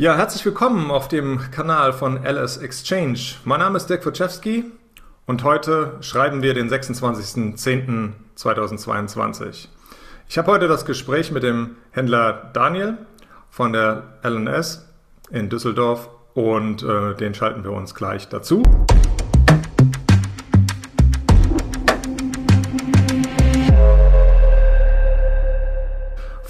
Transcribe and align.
Ja, 0.00 0.16
herzlich 0.16 0.44
willkommen 0.46 0.90
auf 0.90 1.06
dem 1.08 1.50
Kanal 1.50 1.92
von 1.92 2.24
LS 2.24 2.56
Exchange. 2.56 3.18
Mein 3.44 3.60
Name 3.60 3.76
ist 3.76 3.90
Dirk 3.90 4.06
Wojciechowski 4.06 4.64
und 5.26 5.44
heute 5.44 5.98
schreiben 6.00 6.40
wir 6.40 6.54
den 6.54 6.70
26.10.2022. 6.70 9.68
Ich 10.26 10.38
habe 10.38 10.52
heute 10.52 10.68
das 10.68 10.86
Gespräch 10.86 11.32
mit 11.32 11.42
dem 11.42 11.76
Händler 11.90 12.48
Daniel 12.54 12.96
von 13.50 13.74
der 13.74 14.04
LNS 14.22 14.88
in 15.32 15.50
Düsseldorf 15.50 16.08
und 16.32 16.82
äh, 16.82 17.14
den 17.14 17.34
schalten 17.34 17.62
wir 17.62 17.72
uns 17.72 17.94
gleich 17.94 18.26
dazu. 18.30 18.62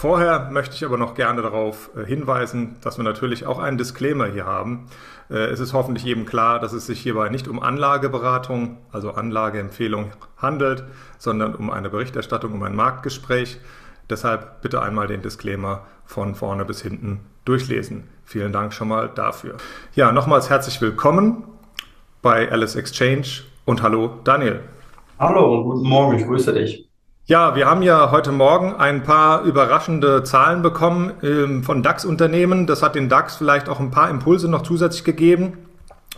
Vorher 0.01 0.49
möchte 0.51 0.75
ich 0.75 0.83
aber 0.83 0.97
noch 0.97 1.13
gerne 1.13 1.43
darauf 1.43 1.91
äh, 1.95 2.07
hinweisen, 2.07 2.77
dass 2.81 2.97
wir 2.97 3.05
natürlich 3.05 3.45
auch 3.45 3.59
einen 3.59 3.77
Disclaimer 3.77 4.29
hier 4.29 4.47
haben. 4.47 4.87
Äh, 5.29 5.35
es 5.51 5.61
ist 5.61 5.75
hoffentlich 5.75 6.07
jedem 6.07 6.25
klar, 6.25 6.59
dass 6.59 6.73
es 6.73 6.87
sich 6.87 7.03
hierbei 7.03 7.29
nicht 7.29 7.49
um 7.49 7.63
Anlageberatung, 7.63 8.79
also 8.93 9.11
Anlageempfehlung 9.11 10.13
handelt, 10.39 10.85
sondern 11.19 11.55
um 11.55 11.69
eine 11.69 11.91
Berichterstattung, 11.91 12.55
um 12.55 12.63
ein 12.63 12.75
Marktgespräch. 12.75 13.61
Deshalb 14.09 14.63
bitte 14.63 14.81
einmal 14.81 15.07
den 15.07 15.21
Disclaimer 15.21 15.83
von 16.07 16.35
vorne 16.35 16.65
bis 16.65 16.81
hinten 16.81 17.21
durchlesen. 17.45 18.09
Vielen 18.25 18.55
Dank 18.55 18.73
schon 18.73 18.89
mal 18.89 19.11
dafür. 19.15 19.59
Ja, 19.95 20.13
nochmals 20.13 20.49
herzlich 20.49 20.81
willkommen 20.81 21.45
bei 22.23 22.51
Alice 22.51 22.75
Exchange 22.75 23.43
und 23.67 23.83
hallo 23.83 24.21
Daniel. 24.25 24.61
Hallo 25.19 25.59
und 25.59 25.65
guten 25.65 25.87
Morgen, 25.87 26.19
ich 26.19 26.25
grüße 26.25 26.55
dich. 26.55 26.90
Ja, 27.31 27.55
wir 27.55 27.67
haben 27.67 27.83
ja 27.83 28.11
heute 28.11 28.33
Morgen 28.33 28.75
ein 28.75 29.05
paar 29.05 29.43
überraschende 29.43 30.25
Zahlen 30.25 30.63
bekommen 30.63 31.13
ähm, 31.23 31.63
von 31.63 31.81
DAX-Unternehmen. 31.81 32.67
Das 32.67 32.83
hat 32.83 32.97
den 32.97 33.09
DAX 33.09 33.37
vielleicht 33.37 33.69
auch 33.69 33.79
ein 33.79 33.93
paar 33.93 34.11
Impulse 34.11 34.51
noch 34.51 34.63
zusätzlich 34.63 35.05
gegeben. 35.05 35.53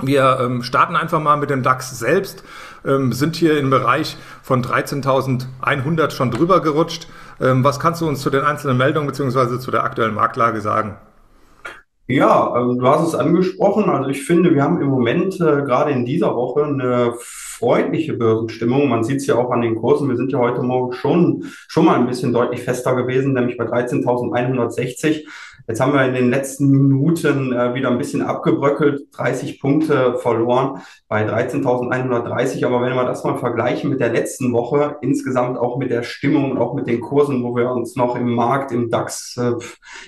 Wir 0.01 0.39
ähm, 0.41 0.63
starten 0.63 0.97
einfach 0.97 1.21
mal 1.21 1.37
mit 1.37 1.51
dem 1.51 1.63
DAX 1.63 1.99
selbst, 1.99 2.43
ähm, 2.87 3.13
sind 3.13 3.37
hier 3.37 3.59
im 3.59 3.69
Bereich 3.69 4.17
von 4.43 4.65
13.100 4.65 6.13
schon 6.13 6.31
drüber 6.31 6.63
gerutscht. 6.63 7.09
Ähm, 7.43 7.63
was 7.63 7.79
kannst 7.79 8.01
du 8.01 8.09
uns 8.09 8.23
zu 8.23 8.31
den 8.31 8.41
einzelnen 8.41 8.79
Meldungen 8.79 9.07
bzw. 9.07 9.59
zu 9.59 9.71
der 9.71 9.85
aktuellen 9.85 10.15
Marktlage 10.15 10.63
sagen? 10.63 10.97
Ja, 12.07 12.57
ähm, 12.57 12.79
du 12.79 12.89
hast 12.89 13.07
es 13.07 13.15
angesprochen. 13.15 13.91
Also 13.91 14.09
ich 14.09 14.25
finde, 14.25 14.55
wir 14.55 14.63
haben 14.63 14.81
im 14.81 14.89
Moment 14.89 15.35
äh, 15.35 15.61
gerade 15.61 15.91
in 15.91 16.07
dieser 16.07 16.35
Woche 16.35 16.65
eine 16.65 17.13
freundliche 17.63 18.15
Börsenstimmung. 18.15 18.89
Man 18.89 19.05
sieht 19.05 19.19
es 19.19 19.29
ja 19.29 19.37
auch 19.37 19.53
an 19.53 19.61
den 19.61 19.77
Kursen. 19.77 20.09
Wir 20.09 20.17
sind 20.17 20.33
ja 20.33 20.39
heute 20.39 20.63
Morgen 20.63 20.95
schon, 20.95 21.45
schon 21.69 21.85
mal 21.85 21.97
ein 21.97 22.09
bisschen 22.09 22.33
deutlich 22.33 22.63
fester 22.65 22.97
gewesen, 22.97 23.35
nämlich 23.35 23.57
bei 23.57 23.65
13.160. 23.65 25.25
Jetzt 25.69 25.81
haben 25.81 25.93
wir 25.93 26.05
in 26.05 26.15
den 26.15 26.31
letzten 26.31 26.71
Minuten 26.71 27.53
äh, 27.53 27.75
wieder 27.75 27.91
ein 27.91 27.99
bisschen 27.99 28.23
abgebröckelt, 28.23 29.07
30 29.17 29.61
Punkte 29.61 30.17
verloren 30.19 30.81
bei 31.09 31.25
13.130. 31.25 32.67
Aber 32.67 32.83
wenn 32.83 32.95
wir 32.95 33.05
das 33.05 33.23
mal 33.23 33.37
vergleichen 33.37 33.89
mit 33.89 34.01
der 34.01 34.11
letzten 34.11 34.53
Woche, 34.53 34.97
insgesamt 35.03 35.59
auch 35.59 35.79
mit 35.79 35.91
der 35.91 36.03
Stimmung 36.03 36.51
und 36.51 36.59
auch 36.59 36.75
mit 36.75 36.89
den 36.89 37.01
Kursen, 37.01 37.45
wo 37.45 37.55
wir 37.55 37.71
uns 37.71 37.95
noch 37.95 38.17
im 38.17 38.35
Markt, 38.35 38.73
im 38.73 38.91
DAX, 38.91 39.37
äh, 39.37 39.53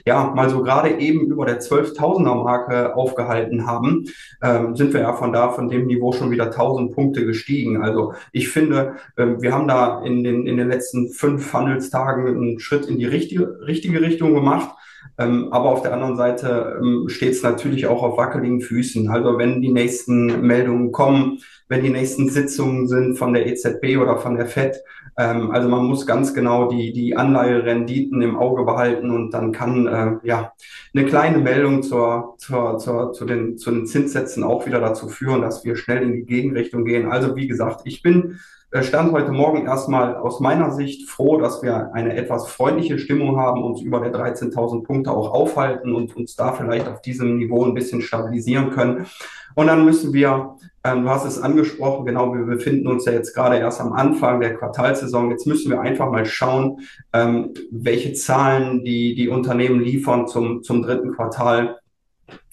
ja, 0.05 0.33
mal 0.35 0.51
so 0.51 0.63
gerade 0.63 0.99
eben 0.99 1.27
über 1.27 1.47
der 1.47 1.61
12.000er 1.61 2.43
Marke 2.43 2.97
aufgehalten 2.97 3.67
haben, 3.67 4.07
ähm, 4.43 4.75
sind 4.75 4.93
wir 4.93 5.03
ja 5.03 5.13
von 5.13 5.33
da, 5.33 5.51
von 5.51 5.69
dem 5.69 5.87
Niveau 5.87 6.13
schon 6.13 6.33
wieder 6.33 6.47
1000 6.47 6.93
Punkte 6.93 7.25
gestiegen. 7.25 7.81
Also 7.81 8.15
ich 8.33 8.49
finde, 8.49 8.97
äh, 9.17 9.27
wir 9.39 9.53
haben 9.53 9.69
da 9.69 10.03
in 10.03 10.25
den, 10.25 10.49
in 10.49 10.57
den 10.57 10.69
letzten 10.69 11.11
fünf 11.11 11.53
Handelstagen 11.53 12.27
einen 12.27 12.59
Schritt 12.59 12.87
in 12.87 12.99
die 12.99 13.07
richtige, 13.07 13.61
richtige 13.61 14.01
Richtung 14.01 14.35
gemacht. 14.35 14.71
Ähm, 15.19 15.53
aber 15.53 15.71
auf 15.71 15.83
der 15.83 15.93
anderen 15.93 16.17
Seite 16.17 16.81
ähm, 16.83 17.09
steht 17.09 17.33
es 17.33 17.43
natürlich 17.43 17.87
auch 17.87 18.03
auf 18.03 18.17
wackeligen 18.17 18.61
Füßen. 18.61 19.09
Also 19.09 19.39
wenn 19.39 19.63
die 19.63 19.73
nächsten 19.73 20.47
Meldungen 20.47 20.91
kommen, 20.91 21.39
wenn 21.69 21.83
die 21.83 21.91
nächsten 21.91 22.29
Sitzungen 22.29 22.89
sind 22.89 23.17
von 23.17 23.33
der 23.33 23.47
EZB 23.47 23.97
oder 24.01 24.19
von 24.19 24.37
der 24.37 24.47
FED, 24.47 24.77
ähm, 25.17 25.53
also 25.53 25.69
man 25.69 25.85
muss 25.85 26.07
ganz 26.07 26.35
genau 26.35 26.69
die, 26.69 26.93
die 26.93 27.17
Anleiherenditen 27.17 28.21
im 28.23 28.37
Auge 28.37 28.65
behalten 28.65 29.11
und 29.11 29.31
dann 29.31 29.53
kann 29.53 29.87
äh, 29.87 30.27
ja 30.27 30.53
eine 30.93 31.07
kleine 31.07 31.39
Meldung 31.39 31.83
zur, 31.83 32.35
zur, 32.39 32.79
zur, 32.79 33.13
zu, 33.13 33.25
den, 33.25 33.57
zu 33.57 33.71
den 33.71 33.87
Zinssätzen 33.87 34.43
auch 34.43 34.67
wieder 34.67 34.81
dazu 34.81 35.09
führen, 35.09 35.43
dass 35.43 35.65
wir 35.65 35.77
schnell 35.77 36.03
in 36.03 36.13
die 36.13 36.25
Gegenrichtung 36.25 36.85
gehen. 36.85 37.11
Also 37.11 37.37
wie 37.37 37.47
gesagt, 37.47 37.83
ich 37.85 38.03
bin 38.03 38.41
stand 38.83 39.13
heute 39.13 39.31
Morgen 39.31 39.67
erstmal 39.67 40.17
aus 40.17 40.41
meiner 40.41 40.73
Sicht 40.73 41.09
froh, 41.09 41.39
dass 41.39 41.63
wir 41.63 41.95
eine 41.95 42.17
etwas 42.17 42.49
freundliche 42.49 42.99
Stimmung 42.99 43.37
haben, 43.37 43.63
uns 43.63 43.81
über 43.81 44.01
der 44.01 44.13
13.000 44.13 44.83
Punkte 44.83 45.13
auch 45.13 45.33
aufhalten 45.33 45.95
und 45.95 46.17
uns 46.17 46.35
da 46.35 46.51
vielleicht 46.51 46.89
auf 46.89 47.01
diesem 47.01 47.39
Niveau 47.39 47.65
ein 47.65 47.75
bisschen 47.75 48.03
stabilisieren 48.03 48.71
können. 48.71 49.07
Und 49.55 49.69
dann 49.69 49.85
müssen 49.85 50.13
wir, 50.13 50.57
ähm, 50.83 51.05
du 51.05 51.09
hast 51.09 51.25
es 51.25 51.41
angesprochen, 51.41 52.05
genau, 52.05 52.35
wir 52.35 52.45
befinden 52.45 52.89
uns 52.89 53.05
ja 53.05 53.13
jetzt 53.13 53.33
gerade 53.33 53.59
erst 53.59 53.81
am 53.81 53.93
Anfang 53.93 54.41
der 54.41 54.57
Quartalsaison. 54.57 55.31
Jetzt 55.31 55.47
müssen 55.47 55.71
wir 55.71 55.81
einfach 55.81 56.11
mal 56.11 56.27
schauen, 56.27 56.81
ähm, 57.13 57.55
welche 57.71 58.13
Zahlen 58.15 58.85
die, 58.85 59.15
die 59.15 59.29
Unternehmen 59.29 59.79
liefern 59.79 60.27
zum, 60.27 60.65
zum 60.65 60.83
dritten 60.83 61.13
Quartal. 61.13 61.79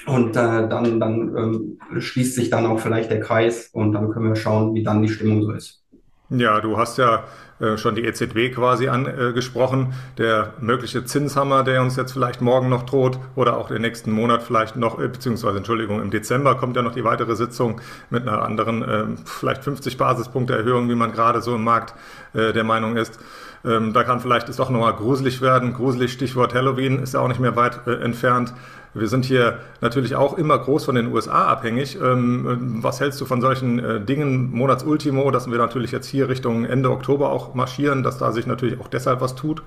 Und 0.06 0.32
äh, 0.32 0.68
dann, 0.70 1.00
dann 1.00 1.36
ähm, 1.36 1.80
schließt 2.00 2.36
sich 2.36 2.52
dann 2.52 2.68
auch 2.68 2.80
vielleicht 2.80 3.10
der 3.10 3.22
Kreis 3.22 3.70
und 3.74 3.94
dann 3.94 4.12
können 4.12 4.30
wir 4.30 4.36
schauen, 4.36 4.76
wie 4.76 4.84
dann 4.84 5.02
die 5.02 5.10
Stimmung 5.10 5.42
so 5.42 5.52
ist. 5.54 5.81
Ja, 6.32 6.62
du 6.62 6.78
hast 6.78 6.98
ja 6.98 7.26
äh, 7.62 7.78
schon 7.78 7.96
die 7.96 8.04
EZB 8.04 8.54
quasi 8.54 8.88
angesprochen. 8.88 9.94
Der 10.18 10.54
mögliche 10.60 11.06
Zinshammer, 11.06 11.64
der 11.64 11.82
uns 11.82 11.96
jetzt 11.96 12.12
vielleicht 12.12 12.42
morgen 12.42 12.70
noch 12.70 12.84
droht 12.84 13.20
oder 13.36 13.58
auch 13.58 13.68
den 13.68 13.82
nächsten 13.82 14.12
Monat 14.12 14.42
vielleicht 14.42 14.78
noch, 14.78 15.00
äh, 15.00 15.08
beziehungsweise 15.08 15.58
Entschuldigung, 15.58 16.02
im 16.02 16.10
Dezember 16.10 16.56
kommt 16.56 16.76
ja 16.76 16.82
noch 16.82 16.94
die 16.94 17.04
weitere 17.04 17.36
Sitzung 17.36 17.80
mit 18.10 18.28
einer 18.28 18.42
anderen, 18.42 18.82
äh, 18.82 19.04
vielleicht 19.26 19.64
50 19.64 19.98
Basispunkte 19.98 20.58
Erhöhung, 20.58 20.90
wie 20.90 20.96
man 20.96 21.12
gerade 21.12 21.42
so 21.42 21.56
im 21.56 21.64
Markt 21.64 21.94
der 22.34 22.64
Meinung 22.64 22.96
ist. 22.96 23.20
Ähm, 23.66 23.92
da 23.92 24.06
kann 24.06 24.22
vielleicht 24.22 24.48
es 24.48 24.56
doch 24.56 24.70
nochmal 24.70 24.94
gruselig 24.94 25.42
werden. 25.42 25.74
Gruselig, 25.74 26.14
Stichwort 26.14 26.54
Halloween, 26.54 27.00
ist 27.00 27.14
ja 27.14 27.20
auch 27.20 27.28
nicht 27.28 27.42
mehr 27.42 27.58
weit 27.58 27.86
entfernt. 27.88 28.54
Wir 28.94 29.08
sind 29.08 29.26
hier 29.26 29.60
natürlich 29.82 30.16
auch 30.16 30.38
immer 30.38 30.58
groß 30.58 30.86
von 30.86 30.96
den 30.96 31.12
USA 31.12 31.46
abhängig. 31.48 31.98
Ähm, 32.02 32.80
was 32.82 33.02
hältst 33.02 33.20
du 33.20 33.26
von 33.26 33.42
solchen 33.42 34.06
Dingen, 34.06 34.52
Monatsultimo, 34.52 35.30
dass 35.32 35.52
wir 35.52 35.58
natürlich 35.58 35.92
jetzt 35.92 36.08
hier 36.08 36.30
Richtung 36.30 36.64
Ende 36.64 36.90
Oktober 36.90 37.32
auch 37.32 37.51
marschieren, 37.56 38.04
dass 38.04 38.18
da 38.18 38.32
sich 38.32 38.48
natürlich 38.48 38.80
auch 38.80 38.88
deshalb 38.88 39.22
was 39.22 39.36
tut? 39.36 39.64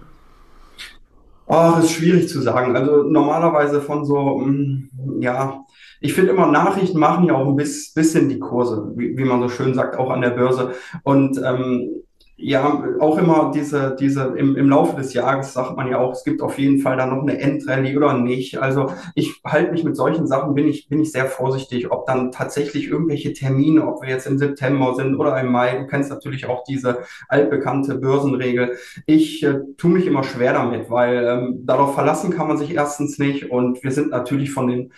Oh, 1.47 1.75
ist 1.79 1.93
schwierig 1.93 2.29
zu 2.29 2.41
sagen. 2.41 2.75
Also 2.75 3.03
normalerweise 3.03 3.83
von 3.83 4.05
so, 4.05 4.39
mm, 4.39 5.21
ja, 5.21 5.65
ich 6.01 6.15
finde 6.15 6.33
immer 6.33 6.47
Nachrichten 6.47 6.99
machen 6.99 7.27
ja 7.27 7.35
auch 7.35 7.47
ein 7.47 7.57
bisschen 7.57 8.29
die 8.29 8.39
Kurse, 8.39 8.93
wie, 8.97 9.17
wie 9.17 9.25
man 9.25 9.41
so 9.41 9.49
schön 9.49 9.75
sagt, 9.75 9.97
auch 9.99 10.11
an 10.11 10.23
der 10.23 10.31
Börse. 10.31 10.73
Und 11.03 11.41
ähm, 11.45 12.04
ja, 12.37 12.85
auch 12.99 13.17
immer 13.19 13.53
diese, 13.55 13.95
diese, 13.99 14.35
im, 14.37 14.57
im 14.57 14.69
Laufe 14.69 14.97
des 14.97 15.15
Jahres 15.15 15.53
sagt 15.53 15.77
man 15.77 15.89
ja 15.89 15.99
auch, 15.99 16.13
es 16.13 16.25
gibt 16.25 16.43
auf 16.43 16.59
jeden 16.59 16.81
Fall 16.81 16.97
dann 16.97 17.11
noch 17.11 17.23
eine 17.23 17.39
Endrallye 17.39 17.97
oder 17.97 18.19
nicht. 18.19 18.59
Also 18.59 18.91
ich 19.15 19.41
halte 19.45 19.71
mich 19.71 19.85
mit 19.85 19.95
solchen 19.95 20.27
Sachen, 20.27 20.55
bin 20.55 20.67
ich, 20.67 20.89
bin 20.89 21.01
ich 21.01 21.13
sehr 21.13 21.27
vorsichtig, 21.27 21.93
ob 21.93 22.07
dann 22.07 22.33
tatsächlich 22.33 22.89
irgendwelche 22.89 23.33
Termine, 23.35 23.87
ob 23.87 24.03
wir 24.03 24.09
jetzt 24.09 24.27
im 24.27 24.39
September 24.39 24.97
sind 24.97 25.15
oder 25.15 25.41
im 25.41 25.53
Mai. 25.53 25.79
Du 25.79 25.87
kennst 25.87 26.11
natürlich 26.11 26.47
auch 26.47 26.65
diese 26.65 26.99
altbekannte 27.29 27.95
Börsenregel. 27.95 28.79
Ich 29.07 29.45
äh, 29.45 29.61
tue 29.79 29.93
mich 29.93 30.07
immer 30.07 30.25
schwer 30.25 30.55
damit, 30.55 30.91
weil 30.91 31.25
ähm, 31.25 31.61
darauf 31.65 31.95
verlassen 31.95 32.31
kann 32.31 32.49
man 32.49 32.59
sich 32.59 32.75
erstens 32.75 33.21
nicht 33.21 33.53
und 33.53 33.85
wir 33.85 33.93
sind 33.93 34.11
natürlich 34.11 34.51
von 34.51 34.67
den 34.67 34.93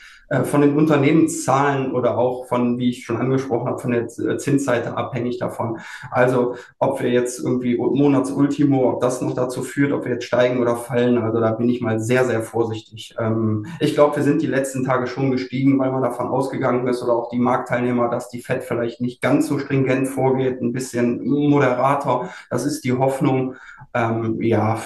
von 0.45 0.61
den 0.61 0.77
Unternehmenszahlen 0.77 1.93
oder 1.93 2.19
auch 2.19 2.47
von, 2.47 2.79
wie 2.79 2.91
ich 2.91 3.05
schon 3.05 3.17
angesprochen 3.17 3.69
habe, 3.69 3.79
von 3.79 3.93
der 3.93 4.09
Zinsseite 4.09 4.97
abhängig 4.97 5.39
davon. 5.39 5.79
Also 6.11 6.57
ob 6.79 7.01
wir 7.01 7.11
jetzt 7.11 7.43
irgendwie 7.43 7.77
Monatsultimo, 7.77 8.91
ob 8.91 9.01
das 9.01 9.23
noch 9.23 9.35
dazu 9.35 9.63
führt, 9.63 9.93
ob 9.93 10.05
wir 10.05 10.13
jetzt 10.13 10.25
steigen 10.25 10.61
oder 10.61 10.77
fallen, 10.77 11.19
also 11.19 11.41
da 11.41 11.53
bin 11.53 11.69
ich 11.69 11.81
mal 11.81 12.01
sehr, 12.01 12.25
sehr 12.25 12.43
vorsichtig. 12.43 13.15
Ähm, 13.19 13.67
ich 13.81 13.95
glaube, 13.95 14.17
wir 14.17 14.23
sind 14.23 14.43
die 14.43 14.47
letzten 14.47 14.85
Tage 14.85 15.07
schon 15.07 15.31
gestiegen, 15.31 15.79
weil 15.79 15.93
man 15.93 16.03
davon 16.03 16.27
ausgegangen 16.27 16.87
ist 16.89 17.03
oder 17.03 17.15
auch 17.15 17.31
die 17.31 17.39
Marktteilnehmer, 17.39 18.09
dass 18.09 18.29
die 18.29 18.41
FED 18.41 18.65
vielleicht 18.65 19.01
nicht 19.01 19.21
ganz 19.23 19.47
so 19.47 19.59
stringent 19.59 20.09
vorgeht, 20.09 20.61
ein 20.61 20.73
bisschen 20.73 21.25
moderater. 21.27 22.31
Das 22.51 22.67
ist 22.67 22.85
die 22.85 22.93
Hoffnung. 22.93 23.55
Ähm, 23.95 24.41
ja, 24.43 24.81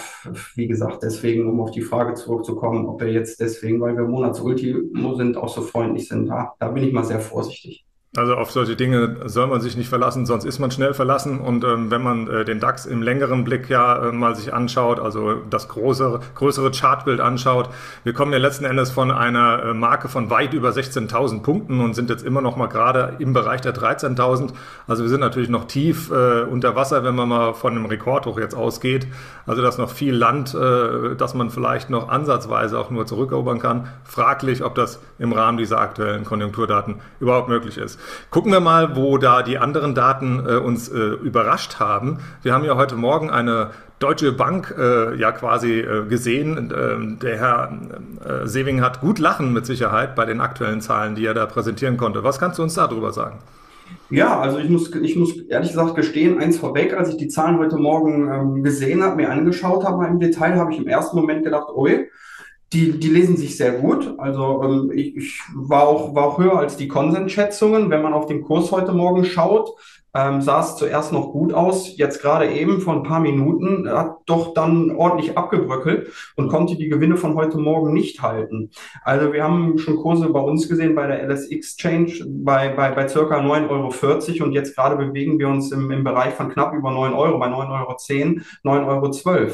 wie 0.54 0.68
gesagt, 0.68 1.02
deswegen, 1.02 1.48
um 1.48 1.60
auf 1.60 1.70
die 1.70 1.80
Frage 1.80 2.14
zurückzukommen, 2.14 2.86
ob 2.86 3.00
wir 3.00 3.10
jetzt 3.10 3.40
deswegen, 3.40 3.80
weil 3.80 3.96
wir 3.96 4.04
Monatsultimo 4.04 5.14
sind, 5.14 5.29
auch 5.36 5.48
so 5.48 5.62
freundlich 5.62 6.08
sind, 6.08 6.26
da, 6.28 6.54
da 6.58 6.68
bin 6.68 6.84
ich 6.84 6.92
mal 6.92 7.04
sehr 7.04 7.20
vorsichtig. 7.20 7.84
Also 8.16 8.34
auf 8.34 8.50
solche 8.50 8.74
Dinge 8.74 9.18
soll 9.26 9.46
man 9.46 9.60
sich 9.60 9.76
nicht 9.76 9.88
verlassen, 9.88 10.26
sonst 10.26 10.44
ist 10.44 10.58
man 10.58 10.72
schnell 10.72 10.94
verlassen. 10.94 11.38
Und 11.38 11.62
ähm, 11.62 11.92
wenn 11.92 12.02
man 12.02 12.26
äh, 12.26 12.44
den 12.44 12.58
DAX 12.58 12.84
im 12.84 13.02
längeren 13.02 13.44
Blick 13.44 13.70
ja 13.70 14.08
äh, 14.08 14.10
mal 14.10 14.34
sich 14.34 14.52
anschaut, 14.52 14.98
also 14.98 15.34
das 15.48 15.68
größere, 15.68 16.18
größere 16.34 16.72
Chartbild 16.72 17.20
anschaut, 17.20 17.70
wir 18.02 18.12
kommen 18.12 18.32
ja 18.32 18.38
letzten 18.38 18.64
Endes 18.64 18.90
von 18.90 19.12
einer 19.12 19.62
äh, 19.62 19.74
Marke 19.74 20.08
von 20.08 20.28
weit 20.28 20.54
über 20.54 20.70
16.000 20.70 21.42
Punkten 21.42 21.78
und 21.78 21.94
sind 21.94 22.10
jetzt 22.10 22.24
immer 22.24 22.40
noch 22.40 22.56
mal 22.56 22.66
gerade 22.66 23.14
im 23.20 23.32
Bereich 23.32 23.60
der 23.60 23.76
13.000. 23.76 24.54
Also 24.88 25.04
wir 25.04 25.08
sind 25.08 25.20
natürlich 25.20 25.48
noch 25.48 25.68
tief 25.68 26.10
äh, 26.10 26.42
unter 26.42 26.74
Wasser, 26.74 27.04
wenn 27.04 27.14
man 27.14 27.28
mal 27.28 27.54
von 27.54 27.76
einem 27.76 27.86
Rekordhoch 27.86 28.40
jetzt 28.40 28.56
ausgeht. 28.56 29.06
Also 29.46 29.62
das 29.62 29.76
ist 29.76 29.78
noch 29.78 29.90
viel 29.90 30.16
Land, 30.16 30.52
äh, 30.52 31.14
das 31.14 31.34
man 31.34 31.50
vielleicht 31.50 31.90
noch 31.90 32.08
ansatzweise 32.08 32.76
auch 32.76 32.90
nur 32.90 33.06
zurückerobern 33.06 33.60
kann. 33.60 33.86
Fraglich, 34.02 34.64
ob 34.64 34.74
das 34.74 34.98
im 35.20 35.32
Rahmen 35.32 35.58
dieser 35.58 35.78
aktuellen 35.78 36.24
Konjunkturdaten 36.24 36.96
überhaupt 37.20 37.48
möglich 37.48 37.78
ist. 37.78 37.99
Gucken 38.30 38.52
wir 38.52 38.60
mal, 38.60 38.96
wo 38.96 39.18
da 39.18 39.42
die 39.42 39.58
anderen 39.58 39.94
Daten 39.94 40.44
äh, 40.46 40.56
uns 40.56 40.88
äh, 40.88 40.98
überrascht 40.98 41.80
haben. 41.80 42.18
Wir 42.42 42.54
haben 42.54 42.64
ja 42.64 42.76
heute 42.76 42.96
Morgen 42.96 43.30
eine 43.30 43.70
Deutsche 44.00 44.32
Bank 44.32 44.74
äh, 44.78 45.14
ja 45.16 45.30
quasi 45.30 45.80
äh, 45.80 46.06
gesehen. 46.08 46.72
Ähm, 46.74 47.18
der 47.20 47.36
Herr 47.36 47.72
äh, 48.24 48.46
Sewing 48.46 48.80
hat 48.80 49.02
gut 49.02 49.18
lachen 49.18 49.52
mit 49.52 49.66
Sicherheit 49.66 50.14
bei 50.16 50.24
den 50.24 50.40
aktuellen 50.40 50.80
Zahlen, 50.80 51.14
die 51.14 51.26
er 51.26 51.34
da 51.34 51.44
präsentieren 51.44 51.98
konnte. 51.98 52.24
Was 52.24 52.38
kannst 52.38 52.58
du 52.58 52.62
uns 52.62 52.74
darüber 52.74 53.12
sagen? 53.12 53.40
Ja, 54.08 54.40
also 54.40 54.58
ich 54.58 54.70
muss, 54.70 54.94
ich 54.94 55.16
muss 55.16 55.36
ehrlich 55.36 55.70
gesagt 55.70 55.94
gestehen, 55.96 56.38
eins 56.38 56.58
vorweg, 56.58 56.94
als 56.94 57.10
ich 57.10 57.16
die 57.16 57.28
Zahlen 57.28 57.58
heute 57.58 57.76
Morgen 57.76 58.32
ähm, 58.32 58.62
gesehen 58.62 59.02
habe, 59.02 59.16
mir 59.16 59.30
angeschaut 59.30 59.84
habe 59.84 60.06
im 60.06 60.18
Detail, 60.18 60.56
habe 60.56 60.72
ich 60.72 60.78
im 60.78 60.88
ersten 60.88 61.16
Moment 61.16 61.44
gedacht, 61.44 61.68
oi, 61.74 62.08
die, 62.72 62.98
die 62.98 63.08
lesen 63.08 63.36
sich 63.36 63.56
sehr 63.56 63.72
gut. 63.72 64.14
Also 64.18 64.62
ähm, 64.62 64.92
ich, 64.94 65.16
ich 65.16 65.40
war, 65.54 65.88
auch, 65.88 66.14
war 66.14 66.24
auch 66.24 66.38
höher 66.38 66.58
als 66.58 66.76
die 66.76 66.88
Konsensschätzungen. 66.88 67.90
Wenn 67.90 68.02
man 68.02 68.14
auf 68.14 68.26
den 68.26 68.42
Kurs 68.42 68.70
heute 68.70 68.92
Morgen 68.92 69.24
schaut, 69.24 69.74
ähm, 70.14 70.40
sah 70.40 70.60
es 70.60 70.76
zuerst 70.76 71.12
noch 71.12 71.32
gut 71.32 71.52
aus. 71.52 71.96
Jetzt 71.96 72.20
gerade 72.20 72.50
eben 72.50 72.80
vor 72.80 72.94
ein 72.94 73.02
paar 73.02 73.20
Minuten 73.20 73.88
hat 73.88 74.16
doch 74.26 74.54
dann 74.54 74.90
ordentlich 74.90 75.36
abgebröckelt 75.36 76.12
und 76.36 76.48
konnte 76.48 76.76
die 76.76 76.88
Gewinne 76.88 77.16
von 77.16 77.34
heute 77.34 77.58
Morgen 77.58 77.92
nicht 77.92 78.22
halten. 78.22 78.70
Also 79.04 79.32
wir 79.32 79.44
haben 79.44 79.78
schon 79.78 79.96
Kurse 79.96 80.28
bei 80.30 80.40
uns 80.40 80.68
gesehen 80.68 80.94
bei 80.94 81.06
der 81.06 81.22
LS 81.28 81.50
Exchange 81.50 82.24
bei, 82.26 82.68
bei, 82.70 82.90
bei 82.90 83.08
circa 83.08 83.38
9,40 83.38 83.70
Euro 83.70 84.44
und 84.44 84.52
jetzt 84.52 84.74
gerade 84.74 84.96
bewegen 84.96 85.38
wir 85.38 85.48
uns 85.48 85.72
im, 85.72 85.90
im 85.90 86.04
Bereich 86.04 86.34
von 86.34 86.48
knapp 86.48 86.74
über 86.74 86.90
9 86.90 87.12
Euro, 87.12 87.38
bei 87.38 87.48
9,10 87.48 88.42
Euro, 88.64 88.80
9,12 88.80 89.26
Euro. 89.26 89.52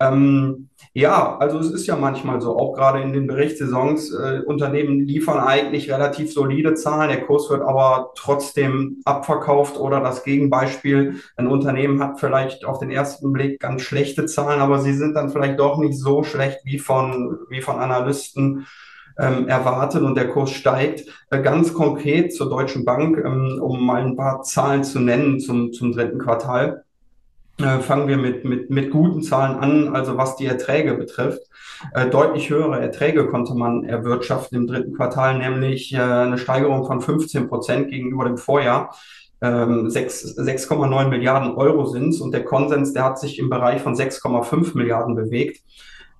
Ähm, 0.00 0.68
ja, 0.92 1.36
also 1.38 1.58
es 1.58 1.70
ist 1.70 1.86
ja 1.86 1.96
manchmal 1.96 2.40
so, 2.40 2.56
auch 2.56 2.72
gerade 2.72 3.02
in 3.02 3.12
den 3.12 3.26
Berichtssaisons, 3.26 4.12
äh, 4.12 4.40
Unternehmen 4.46 5.00
liefern 5.00 5.40
eigentlich 5.40 5.90
relativ 5.90 6.32
solide 6.32 6.74
Zahlen, 6.74 7.10
der 7.10 7.26
Kurs 7.26 7.50
wird 7.50 7.62
aber 7.62 8.12
trotzdem 8.14 9.02
abverkauft 9.04 9.78
oder 9.78 9.95
das 10.00 10.24
Gegenbeispiel, 10.24 11.20
ein 11.36 11.46
Unternehmen 11.46 12.02
hat 12.02 12.20
vielleicht 12.20 12.64
auf 12.64 12.78
den 12.78 12.90
ersten 12.90 13.32
Blick 13.32 13.60
ganz 13.60 13.82
schlechte 13.82 14.26
Zahlen, 14.26 14.60
aber 14.60 14.80
sie 14.80 14.92
sind 14.92 15.14
dann 15.14 15.30
vielleicht 15.30 15.58
doch 15.58 15.78
nicht 15.78 15.98
so 15.98 16.22
schlecht 16.22 16.60
wie 16.64 16.78
von, 16.78 17.38
wie 17.48 17.60
von 17.60 17.78
Analysten 17.78 18.66
ähm, 19.18 19.48
erwartet 19.48 20.02
und 20.02 20.16
der 20.16 20.28
Kurs 20.28 20.50
steigt. 20.50 21.04
Äh, 21.30 21.42
ganz 21.42 21.72
konkret 21.72 22.34
zur 22.34 22.50
Deutschen 22.50 22.84
Bank, 22.84 23.18
ähm, 23.24 23.58
um 23.60 23.84
mal 23.84 24.02
ein 24.02 24.16
paar 24.16 24.42
Zahlen 24.42 24.84
zu 24.84 25.00
nennen 25.00 25.40
zum, 25.40 25.72
zum 25.72 25.92
dritten 25.92 26.18
Quartal. 26.18 26.84
Äh, 27.58 27.78
fangen 27.78 28.06
wir 28.06 28.18
mit, 28.18 28.44
mit, 28.44 28.68
mit 28.68 28.90
guten 28.90 29.22
Zahlen 29.22 29.56
an, 29.56 29.96
also 29.96 30.18
was 30.18 30.36
die 30.36 30.44
Erträge 30.44 30.94
betrifft. 30.94 31.40
Äh, 31.94 32.10
deutlich 32.10 32.50
höhere 32.50 32.80
Erträge 32.80 33.28
konnte 33.28 33.54
man 33.54 33.84
erwirtschaften 33.84 34.58
im 34.58 34.66
dritten 34.66 34.94
Quartal, 34.94 35.38
nämlich 35.38 35.94
äh, 35.94 35.98
eine 35.98 36.36
Steigerung 36.36 36.86
von 36.86 37.00
15 37.00 37.48
Prozent 37.48 37.88
gegenüber 37.88 38.24
dem 38.24 38.36
Vorjahr. 38.36 38.94
6,9 39.42 41.02
ähm, 41.02 41.10
Milliarden 41.10 41.54
Euro 41.56 41.86
sind 41.86 42.20
und 42.20 42.32
der 42.32 42.44
Konsens, 42.44 42.92
der 42.92 43.04
hat 43.04 43.18
sich 43.18 43.38
im 43.38 43.50
Bereich 43.50 43.82
von 43.82 43.94
6,5 43.94 44.76
Milliarden 44.76 45.14
bewegt. 45.14 45.62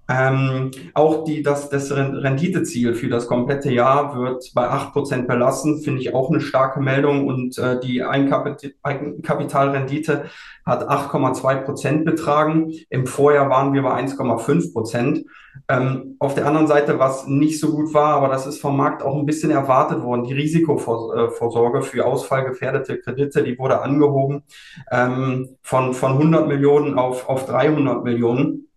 Ähm, 0.08 0.70
auch 0.94 1.24
die, 1.24 1.42
das, 1.42 1.68
das 1.68 1.90
Renditeziel 1.90 2.94
für 2.94 3.08
das 3.08 3.26
komplette 3.26 3.72
Jahr 3.72 4.16
wird 4.16 4.52
bei 4.54 4.68
acht 4.68 4.92
Prozent 4.92 5.26
belassen, 5.26 5.82
finde 5.82 6.00
ich 6.00 6.14
auch 6.14 6.30
eine 6.30 6.40
starke 6.40 6.78
Meldung. 6.80 7.26
Und 7.26 7.58
äh, 7.58 7.80
die 7.80 8.04
Eigenkapitalrendite 8.04 10.26
hat 10.64 10.88
8,2 10.88 11.56
Prozent 11.62 12.04
betragen. 12.04 12.72
Im 12.88 13.06
Vorjahr 13.06 13.50
waren 13.50 13.72
wir 13.72 13.82
bei 13.82 14.00
1,5 14.00 14.72
Prozent. 14.72 15.24
Ähm, 15.68 16.16
auf 16.18 16.34
der 16.34 16.46
anderen 16.46 16.66
Seite, 16.66 16.98
was 16.98 17.26
nicht 17.26 17.58
so 17.58 17.72
gut 17.72 17.94
war, 17.94 18.14
aber 18.14 18.28
das 18.28 18.46
ist 18.46 18.60
vom 18.60 18.76
Markt 18.76 19.02
auch 19.02 19.16
ein 19.16 19.26
bisschen 19.26 19.50
erwartet 19.50 20.02
worden, 20.02 20.24
die 20.24 20.34
Risikovorsorge 20.34 21.82
für 21.82 22.04
ausfallgefährdete 22.04 22.98
Kredite, 22.98 23.42
die 23.42 23.58
wurde 23.58 23.80
angehoben 23.80 24.42
ähm, 24.90 25.56
von, 25.62 25.94
von 25.94 26.12
100 26.12 26.46
Millionen 26.46 26.98
auf, 26.98 27.28
auf 27.28 27.46
300 27.46 28.04
Millionen. 28.04 28.68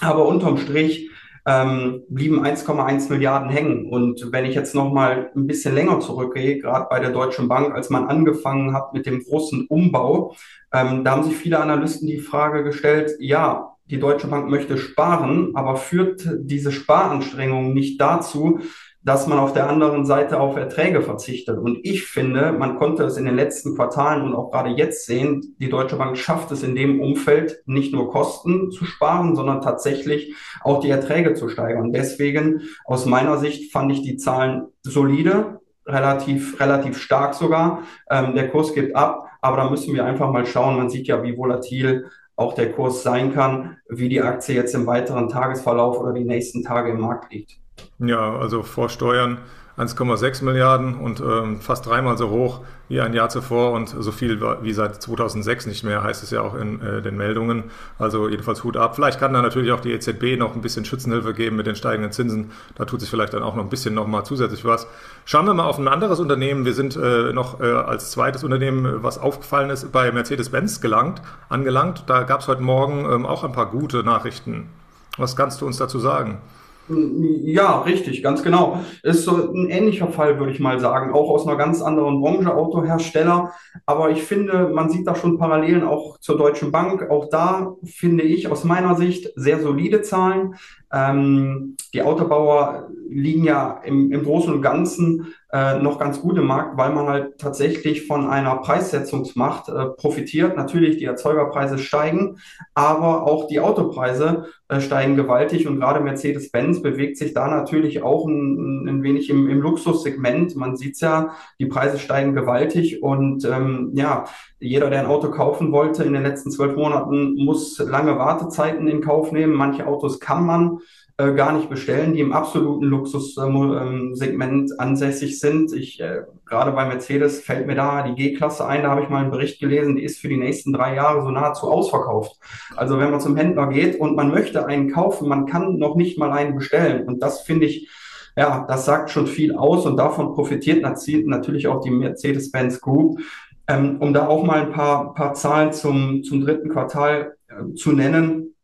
Aber 0.00 0.26
unterm 0.26 0.58
Strich 0.58 1.10
ähm, 1.46 2.02
blieben 2.08 2.44
1,1 2.44 3.08
Milliarden 3.08 3.48
hängen. 3.48 3.86
Und 3.86 4.32
wenn 4.32 4.44
ich 4.44 4.54
jetzt 4.54 4.74
noch 4.74 4.92
mal 4.92 5.30
ein 5.34 5.46
bisschen 5.46 5.74
länger 5.74 5.98
zurückgehe, 6.00 6.58
gerade 6.58 6.86
bei 6.90 7.00
der 7.00 7.10
Deutschen 7.10 7.48
Bank, 7.48 7.74
als 7.74 7.88
man 7.88 8.06
angefangen 8.06 8.74
hat 8.74 8.92
mit 8.92 9.06
dem 9.06 9.24
großen 9.24 9.66
Umbau, 9.68 10.34
ähm, 10.72 11.04
da 11.04 11.12
haben 11.12 11.24
sich 11.24 11.36
viele 11.36 11.58
Analysten 11.58 12.06
die 12.06 12.18
Frage 12.18 12.64
gestellt, 12.64 13.12
ja, 13.18 13.74
die 13.86 13.98
Deutsche 13.98 14.26
Bank 14.26 14.50
möchte 14.50 14.76
sparen, 14.76 15.52
aber 15.54 15.76
führt 15.76 16.28
diese 16.40 16.72
Sparanstrengung 16.72 17.72
nicht 17.72 17.98
dazu, 17.98 18.60
dass 19.02 19.26
man 19.26 19.38
auf 19.38 19.52
der 19.52 19.68
anderen 19.68 20.04
Seite 20.04 20.40
auf 20.40 20.56
Erträge 20.56 21.02
verzichtet. 21.02 21.58
Und 21.58 21.78
ich 21.82 22.04
finde, 22.04 22.52
man 22.52 22.76
konnte 22.76 23.04
es 23.04 23.16
in 23.16 23.24
den 23.24 23.36
letzten 23.36 23.74
Quartalen 23.74 24.22
und 24.22 24.34
auch 24.34 24.50
gerade 24.50 24.70
jetzt 24.70 25.06
sehen, 25.06 25.56
die 25.60 25.68
Deutsche 25.68 25.96
Bank 25.96 26.16
schafft 26.18 26.50
es 26.50 26.62
in 26.62 26.74
dem 26.74 27.00
Umfeld 27.00 27.62
nicht 27.64 27.92
nur 27.92 28.10
Kosten 28.10 28.70
zu 28.70 28.84
sparen, 28.84 29.36
sondern 29.36 29.60
tatsächlich 29.60 30.34
auch 30.62 30.80
die 30.80 30.90
Erträge 30.90 31.34
zu 31.34 31.48
steigern. 31.48 31.92
Deswegen 31.92 32.62
aus 32.84 33.06
meiner 33.06 33.38
Sicht 33.38 33.72
fand 33.72 33.92
ich 33.92 34.02
die 34.02 34.16
Zahlen 34.16 34.66
solide, 34.82 35.60
relativ, 35.86 36.60
relativ 36.60 36.98
stark 36.98 37.34
sogar. 37.34 37.82
Ähm, 38.10 38.34
der 38.34 38.50
Kurs 38.50 38.74
geht 38.74 38.94
ab, 38.94 39.30
aber 39.40 39.56
da 39.56 39.70
müssen 39.70 39.94
wir 39.94 40.04
einfach 40.04 40.30
mal 40.30 40.44
schauen. 40.44 40.76
Man 40.76 40.90
sieht 40.90 41.06
ja, 41.06 41.22
wie 41.22 41.36
volatil 41.36 42.10
auch 42.36 42.54
der 42.54 42.72
Kurs 42.72 43.02
sein 43.02 43.32
kann, 43.32 43.78
wie 43.88 44.08
die 44.08 44.22
Aktie 44.22 44.54
jetzt 44.54 44.74
im 44.74 44.86
weiteren 44.86 45.28
Tagesverlauf 45.28 45.98
oder 45.98 46.12
die 46.12 46.24
nächsten 46.24 46.62
Tage 46.62 46.90
im 46.90 47.00
Markt 47.00 47.32
liegt. 47.32 47.58
Ja, 47.98 48.36
also 48.36 48.62
vor 48.62 48.88
Steuern 48.88 49.38
1,6 49.78 50.42
Milliarden 50.44 50.96
und 50.96 51.20
ähm, 51.20 51.60
fast 51.60 51.86
dreimal 51.86 52.18
so 52.18 52.30
hoch 52.30 52.62
wie 52.88 53.00
ein 53.00 53.14
Jahr 53.14 53.28
zuvor 53.28 53.72
und 53.72 53.88
so 53.88 54.10
viel 54.10 54.40
wie 54.62 54.72
seit 54.72 55.00
2006 55.00 55.66
nicht 55.66 55.84
mehr, 55.84 56.02
heißt 56.02 56.22
es 56.24 56.30
ja 56.30 56.40
auch 56.42 56.56
in 56.56 56.80
äh, 56.80 57.00
den 57.00 57.16
Meldungen. 57.16 57.64
Also 57.96 58.28
jedenfalls 58.28 58.64
Hut 58.64 58.76
ab. 58.76 58.96
Vielleicht 58.96 59.20
kann 59.20 59.32
da 59.32 59.40
natürlich 59.40 59.70
auch 59.70 59.80
die 59.80 59.92
EZB 59.92 60.36
noch 60.36 60.56
ein 60.56 60.62
bisschen 60.62 60.84
Schützenhilfe 60.84 61.32
geben 61.32 61.54
mit 61.54 61.68
den 61.68 61.76
steigenden 61.76 62.10
Zinsen. 62.10 62.50
Da 62.74 62.86
tut 62.86 63.00
sich 63.00 63.10
vielleicht 63.10 63.34
dann 63.34 63.44
auch 63.44 63.54
noch 63.54 63.62
ein 63.62 63.68
bisschen 63.68 63.94
nochmal 63.94 64.24
zusätzlich 64.24 64.64
was. 64.64 64.88
Schauen 65.24 65.46
wir 65.46 65.54
mal 65.54 65.66
auf 65.66 65.78
ein 65.78 65.86
anderes 65.86 66.18
Unternehmen. 66.18 66.64
Wir 66.64 66.74
sind 66.74 66.96
äh, 66.96 67.32
noch 67.32 67.60
äh, 67.60 67.64
als 67.70 68.10
zweites 68.10 68.42
Unternehmen, 68.42 69.04
was 69.04 69.18
aufgefallen 69.18 69.70
ist, 69.70 69.92
bei 69.92 70.10
Mercedes-Benz 70.10 70.80
gelangt, 70.80 71.22
angelangt. 71.48 72.04
Da 72.08 72.24
gab 72.24 72.40
es 72.40 72.48
heute 72.48 72.62
Morgen 72.62 73.06
ähm, 73.08 73.26
auch 73.26 73.44
ein 73.44 73.52
paar 73.52 73.70
gute 73.70 74.02
Nachrichten. 74.02 74.70
Was 75.18 75.36
kannst 75.36 75.60
du 75.60 75.66
uns 75.66 75.76
dazu 75.76 76.00
sagen? 76.00 76.40
Ja, 76.90 77.82
richtig, 77.82 78.22
ganz 78.22 78.42
genau. 78.42 78.80
Ist 79.02 79.24
so 79.24 79.52
ein 79.52 79.68
ähnlicher 79.68 80.08
Fall, 80.08 80.38
würde 80.38 80.52
ich 80.52 80.60
mal 80.60 80.80
sagen, 80.80 81.12
auch 81.12 81.28
aus 81.28 81.46
einer 81.46 81.56
ganz 81.56 81.82
anderen 81.82 82.20
Branche, 82.20 82.54
Autohersteller. 82.54 83.52
Aber 83.84 84.10
ich 84.10 84.22
finde, 84.22 84.70
man 84.72 84.88
sieht 84.88 85.06
da 85.06 85.14
schon 85.14 85.38
Parallelen 85.38 85.84
auch 85.84 86.18
zur 86.18 86.38
Deutschen 86.38 86.72
Bank. 86.72 87.10
Auch 87.10 87.28
da 87.28 87.74
finde 87.84 88.24
ich 88.24 88.48
aus 88.48 88.64
meiner 88.64 88.94
Sicht 88.94 89.30
sehr 89.36 89.60
solide 89.60 90.02
Zahlen. 90.02 90.54
Ähm, 90.92 91.76
die 91.92 92.02
Autobauer 92.02 92.88
liegen 93.08 93.44
ja 93.44 93.80
im, 93.84 94.10
im 94.10 94.24
Großen 94.24 94.52
und 94.52 94.62
Ganzen 94.62 95.34
äh, 95.50 95.78
noch 95.78 95.98
ganz 95.98 96.20
gut 96.20 96.36
im 96.36 96.46
Markt, 96.46 96.76
weil 96.76 96.92
man 96.92 97.06
halt 97.06 97.38
tatsächlich 97.38 98.06
von 98.06 98.28
einer 98.28 98.56
Preissetzungsmacht 98.56 99.70
äh, 99.70 99.86
profitiert. 99.96 100.56
Natürlich, 100.56 100.98
die 100.98 101.06
Erzeugerpreise 101.06 101.78
steigen, 101.78 102.38
aber 102.74 103.22
auch 103.22 103.46
die 103.46 103.60
Autopreise 103.60 104.48
äh, 104.68 104.80
steigen 104.80 105.16
gewaltig 105.16 105.66
und 105.66 105.80
gerade 105.80 106.00
Mercedes-Benz 106.00 106.82
bewegt 106.82 107.16
sich 107.16 107.32
da 107.32 107.48
natürlich 107.48 108.02
auch 108.02 108.26
ein, 108.26 108.86
ein 108.86 109.02
wenig 109.02 109.30
im, 109.30 109.48
im 109.48 109.60
Luxussegment. 109.60 110.54
Man 110.54 110.76
sieht's 110.76 111.00
ja, 111.00 111.34
die 111.58 111.66
Preise 111.66 111.98
steigen 111.98 112.34
gewaltig 112.34 113.02
und 113.02 113.46
ähm, 113.46 113.92
ja, 113.94 114.26
jeder, 114.60 114.90
der 114.90 115.00
ein 115.00 115.06
Auto 115.06 115.30
kaufen 115.30 115.72
wollte 115.72 116.04
in 116.04 116.12
den 116.12 116.24
letzten 116.24 116.50
zwölf 116.50 116.76
Monaten, 116.76 117.42
muss 117.42 117.78
lange 117.78 118.18
Wartezeiten 118.18 118.86
in 118.86 119.00
Kauf 119.00 119.32
nehmen. 119.32 119.54
Manche 119.54 119.86
Autos 119.86 120.20
kann 120.20 120.44
man 120.44 120.80
äh, 121.18 121.32
gar 121.32 121.52
nicht 121.52 121.68
bestellen, 121.68 122.14
die 122.14 122.20
im 122.20 122.32
absoluten 122.32 122.84
Luxussegment 122.84 124.70
ähm, 124.70 124.76
ansässig 124.78 125.40
sind. 125.40 125.72
Ich 125.72 126.00
äh, 126.00 126.22
gerade 126.46 126.72
bei 126.72 126.86
Mercedes 126.86 127.40
fällt 127.40 127.66
mir 127.66 127.74
da 127.74 128.02
die 128.02 128.14
G-Klasse 128.14 128.64
ein, 128.64 128.84
da 128.84 128.90
habe 128.90 129.02
ich 129.02 129.08
mal 129.08 129.22
einen 129.22 129.32
Bericht 129.32 129.60
gelesen, 129.60 129.96
die 129.96 130.04
ist 130.04 130.20
für 130.20 130.28
die 130.28 130.36
nächsten 130.36 130.72
drei 130.72 130.94
Jahre 130.94 131.22
so 131.22 131.30
nahezu 131.30 131.70
ausverkauft. 131.70 132.38
Also 132.76 132.98
wenn 133.00 133.10
man 133.10 133.20
zum 133.20 133.36
Händler 133.36 133.66
geht 133.66 133.98
und 134.00 134.16
man 134.16 134.30
möchte 134.30 134.66
einen 134.66 134.92
kaufen, 134.92 135.28
man 135.28 135.46
kann 135.46 135.76
noch 135.76 135.96
nicht 135.96 136.18
mal 136.18 136.30
einen 136.32 136.54
bestellen. 136.54 137.06
Und 137.08 137.20
das 137.22 137.42
finde 137.42 137.66
ich 137.66 137.88
ja, 138.36 138.64
das 138.68 138.84
sagt 138.84 139.10
schon 139.10 139.26
viel 139.26 139.56
aus 139.56 139.84
und 139.84 139.96
davon 139.96 140.32
profitiert 140.32 140.82
natürlich 140.82 141.66
auch 141.66 141.80
die 141.80 141.90
Mercedes-Benz 141.90 142.80
Group. 142.80 143.18
Ähm, 143.66 143.96
um 143.98 144.14
da 144.14 144.28
auch 144.28 144.44
mal 144.44 144.60
ein 144.60 144.72
paar, 144.72 145.12
paar 145.12 145.34
Zahlen 145.34 145.72
zum, 145.72 146.22
zum 146.22 146.40
dritten 146.42 146.70
Quartal 146.70 147.34
äh, 147.48 147.74
zu 147.74 147.92
nennen. 147.92 148.54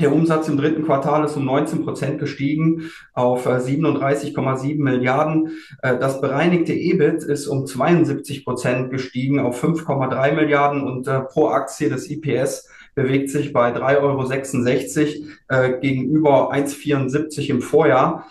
Der 0.00 0.12
Umsatz 0.12 0.48
im 0.48 0.56
dritten 0.56 0.84
Quartal 0.84 1.24
ist 1.24 1.36
um 1.36 1.44
19 1.44 1.84
Prozent 1.84 2.18
gestiegen 2.18 2.90
auf 3.14 3.46
37,7 3.46 4.70
äh, 4.70 4.74
Milliarden. 4.74 5.52
Äh, 5.82 5.98
das 5.98 6.20
bereinigte 6.20 6.74
EBIT 6.74 7.22
ist 7.22 7.46
um 7.46 7.66
72 7.66 8.44
Prozent 8.44 8.90
gestiegen 8.90 9.40
auf 9.40 9.62
5,3 9.62 10.32
Milliarden 10.32 10.82
und 10.82 11.08
äh, 11.08 11.20
pro 11.20 11.48
Aktie 11.48 11.88
des 11.88 12.10
IPS 12.10 12.68
bewegt 12.94 13.30
sich 13.30 13.52
bei 13.52 13.72
3,66 13.72 15.22
Euro 15.60 15.80
gegenüber 15.80 16.52
1,74 16.52 17.50
im 17.50 17.60
Vorjahr. 17.60 18.26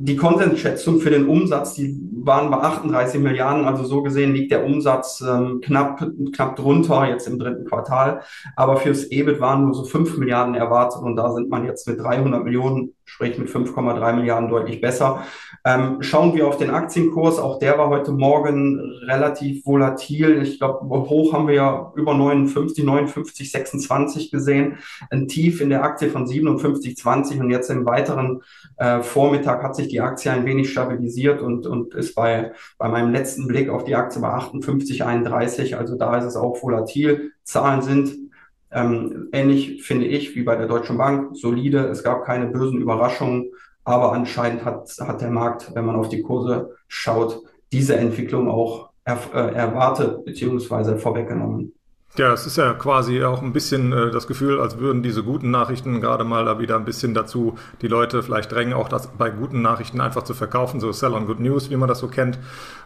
Die 0.00 0.14
Konsensschätzung 0.14 1.00
für 1.00 1.10
den 1.10 1.26
Umsatz, 1.26 1.74
die 1.74 1.98
waren 2.22 2.52
bei 2.52 2.58
38 2.58 3.20
Milliarden, 3.20 3.64
also 3.64 3.82
so 3.82 4.00
gesehen 4.00 4.32
liegt 4.32 4.52
der 4.52 4.64
Umsatz 4.64 5.20
ähm, 5.20 5.60
knapp, 5.60 6.00
knapp 6.32 6.54
drunter 6.54 7.08
jetzt 7.08 7.26
im 7.26 7.36
dritten 7.36 7.64
Quartal. 7.64 8.20
Aber 8.54 8.76
fürs 8.76 9.10
EBIT 9.10 9.40
waren 9.40 9.64
nur 9.64 9.74
so 9.74 9.82
5 9.82 10.16
Milliarden 10.18 10.54
erwartet 10.54 11.02
und 11.02 11.16
da 11.16 11.32
sind 11.32 11.48
man 11.48 11.64
jetzt 11.64 11.88
mit 11.88 11.98
300 11.98 12.44
Millionen 12.44 12.94
sprich 13.08 13.38
mit 13.38 13.48
5,3 13.48 14.12
Milliarden 14.12 14.48
deutlich 14.48 14.80
besser. 14.80 15.24
Ähm, 15.64 15.98
schauen 16.00 16.34
wir 16.34 16.46
auf 16.46 16.58
den 16.58 16.70
Aktienkurs, 16.70 17.38
auch 17.38 17.58
der 17.58 17.78
war 17.78 17.88
heute 17.88 18.12
Morgen 18.12 18.78
relativ 19.06 19.64
volatil. 19.66 20.42
Ich 20.42 20.58
glaube, 20.58 20.86
hoch 20.88 21.32
haben 21.32 21.48
wir 21.48 21.54
ja 21.54 21.92
über 21.96 22.14
59, 22.14 22.84
59, 22.84 23.50
26 23.50 24.30
gesehen. 24.30 24.78
Ein 25.10 25.26
Tief 25.26 25.60
in 25.60 25.70
der 25.70 25.82
Aktie 25.82 26.10
von 26.10 26.26
57,20 26.26 27.40
und 27.40 27.50
jetzt 27.50 27.70
im 27.70 27.86
weiteren 27.86 28.42
äh, 28.76 29.00
Vormittag 29.00 29.62
hat 29.62 29.74
sich 29.74 29.88
die 29.88 30.00
Aktie 30.00 30.30
ein 30.30 30.44
wenig 30.44 30.70
stabilisiert 30.70 31.40
und, 31.40 31.66
und 31.66 31.94
ist 31.94 32.14
bei, 32.14 32.52
bei 32.76 32.88
meinem 32.88 33.12
letzten 33.12 33.48
Blick 33.48 33.70
auf 33.70 33.84
die 33.84 33.96
Aktie 33.96 34.20
bei 34.20 34.28
58,31. 34.28 35.74
Also 35.76 35.96
da 35.96 36.18
ist 36.18 36.24
es 36.24 36.36
auch 36.36 36.62
volatil. 36.62 37.32
Zahlen 37.42 37.80
sind 37.80 38.27
ähm, 38.70 39.28
ähnlich 39.32 39.82
finde 39.82 40.06
ich 40.06 40.34
wie 40.34 40.42
bei 40.42 40.56
der 40.56 40.66
Deutschen 40.66 40.98
Bank, 40.98 41.36
solide. 41.36 41.86
Es 41.86 42.02
gab 42.02 42.24
keine 42.24 42.46
bösen 42.46 42.80
Überraschungen, 42.80 43.50
aber 43.84 44.12
anscheinend 44.12 44.64
hat, 44.64 44.90
hat 45.00 45.20
der 45.20 45.30
Markt, 45.30 45.74
wenn 45.74 45.86
man 45.86 45.96
auf 45.96 46.08
die 46.08 46.22
Kurse 46.22 46.76
schaut, 46.88 47.42
diese 47.72 47.96
Entwicklung 47.96 48.48
auch 48.50 48.90
er, 49.04 49.18
äh, 49.32 49.54
erwartet 49.54 50.24
bzw. 50.24 50.98
vorweggenommen. 50.98 51.72
Ja, 52.16 52.32
es 52.32 52.46
ist 52.46 52.56
ja 52.56 52.72
quasi 52.72 53.22
auch 53.22 53.42
ein 53.42 53.52
bisschen 53.52 53.92
äh, 53.92 54.10
das 54.10 54.26
Gefühl, 54.26 54.58
als 54.60 54.78
würden 54.78 55.02
diese 55.04 55.22
guten 55.22 55.52
Nachrichten 55.52 56.00
gerade 56.00 56.24
mal 56.24 56.46
da 56.46 56.58
wieder 56.58 56.74
ein 56.74 56.84
bisschen 56.84 57.14
dazu 57.14 57.58
die 57.80 57.86
Leute 57.86 58.24
vielleicht 58.24 58.50
drängen, 58.50 58.72
auch 58.72 58.88
das 58.88 59.08
bei 59.08 59.30
guten 59.30 59.62
Nachrichten 59.62 60.00
einfach 60.00 60.22
zu 60.22 60.34
verkaufen, 60.34 60.80
so 60.80 60.90
Sell 60.90 61.12
on 61.12 61.26
Good 61.26 61.38
News, 61.38 61.70
wie 61.70 61.76
man 61.76 61.88
das 61.88 62.00
so 62.00 62.08
kennt. 62.08 62.38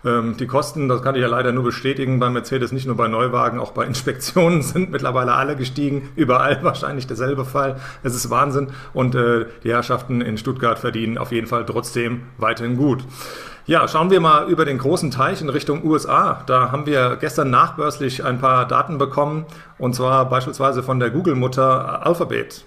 Ähm, 0.04 0.36
die 0.36 0.46
Kosten, 0.46 0.88
das 0.88 1.02
kann 1.02 1.14
ich 1.14 1.22
ja 1.22 1.28
leider 1.28 1.52
nur 1.52 1.62
bestätigen 1.64 2.18
bei 2.18 2.28
Mercedes, 2.28 2.72
nicht 2.72 2.86
nur 2.86 2.96
bei 2.96 3.08
Neuwagen, 3.08 3.58
auch 3.58 3.70
bei 3.70 3.86
Inspektionen 3.92 4.60
sind 4.60 4.90
mittlerweile 4.90 5.32
alle 5.32 5.56
gestiegen, 5.56 6.10
überall 6.14 6.58
wahrscheinlich 6.62 7.06
derselbe 7.06 7.46
Fall. 7.46 7.76
Es 8.02 8.14
ist 8.14 8.28
Wahnsinn 8.28 8.68
und 8.92 9.14
äh, 9.14 9.46
die 9.62 9.70
Herrschaften 9.70 10.20
in 10.20 10.36
Stuttgart 10.36 10.78
verdienen 10.78 11.16
auf 11.16 11.32
jeden 11.32 11.46
Fall 11.46 11.64
trotzdem 11.64 12.22
weiterhin 12.36 12.76
gut. 12.76 13.02
Ja, 13.64 13.86
schauen 13.86 14.10
wir 14.10 14.18
mal 14.18 14.48
über 14.48 14.64
den 14.64 14.78
großen 14.78 15.12
Teich 15.12 15.40
in 15.40 15.48
Richtung 15.48 15.84
USA. 15.84 16.42
Da 16.46 16.72
haben 16.72 16.84
wir 16.84 17.16
gestern 17.16 17.50
nachbörslich 17.50 18.24
ein 18.24 18.40
paar 18.40 18.66
Daten 18.66 18.98
bekommen, 18.98 19.46
und 19.78 19.94
zwar 19.94 20.28
beispielsweise 20.28 20.82
von 20.82 20.98
der 20.98 21.10
Google-Mutter 21.10 22.04
Alphabet. 22.04 22.64